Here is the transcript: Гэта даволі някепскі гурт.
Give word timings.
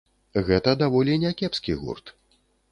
Гэта 0.47 0.73
даволі 0.81 1.19
някепскі 1.27 1.79
гурт. 1.85 2.13